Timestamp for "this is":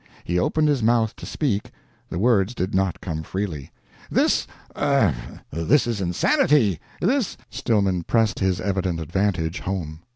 5.51-6.01